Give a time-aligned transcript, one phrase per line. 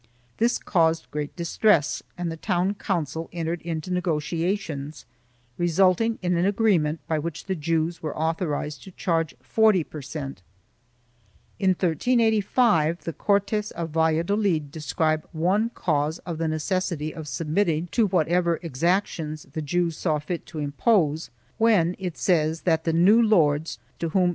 [0.37, 5.05] This caused great distress and the town council entered into negotiations,
[5.59, 10.41] resulting in an agreement by which the Jews were authorized to charge 40 per cent.5
[11.59, 18.07] In 1385 the Cortes of Valladolid describe one cause of the necessity of submitting to
[18.07, 21.29] whatever exactions the Jews saw fit to impose,
[21.59, 24.29] when it says that the new lords, to whom Henry of Trastamara 1 Decreti P.